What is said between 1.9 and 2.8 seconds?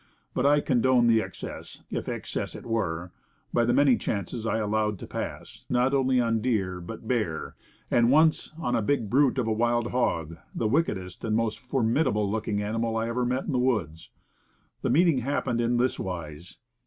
if excess it